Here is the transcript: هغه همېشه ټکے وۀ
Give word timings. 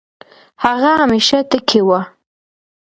هغه 0.63 0.89
همېشه 1.01 1.37
ټکے 1.49 1.81
وۀ 1.87 1.99